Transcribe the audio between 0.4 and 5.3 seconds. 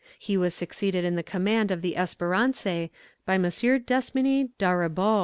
succeeded in the command of the Espérance by M. D'Hesminy d'Auribeau.